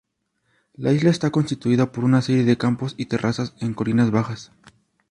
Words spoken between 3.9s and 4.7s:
bajas.